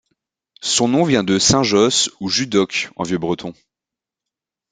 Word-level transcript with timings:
Son 0.63 0.87
nom 0.87 1.03
vient 1.03 1.23
de 1.23 1.37
Saint-Josse 1.37 2.09
ou 2.19 2.27
Judoc 2.27 2.89
en 2.95 3.03
vieux-breton. 3.03 3.53